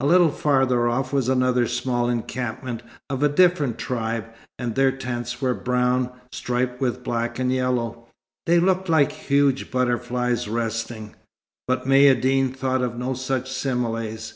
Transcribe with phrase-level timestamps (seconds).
[0.00, 4.24] A little farther off was another small encampment of a different tribe;
[4.58, 8.06] and their tents were brown, striped with black and yellow.
[8.46, 11.16] They looked like huge butterflies resting.
[11.66, 14.32] But Maïeddine thought of no such similes.